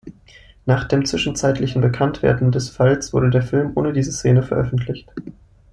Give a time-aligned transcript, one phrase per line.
[0.65, 5.07] Nach dem zwischenzeitlichen Bekanntwerden des Falls wurde der Film ohne diese Szene veröffentlicht.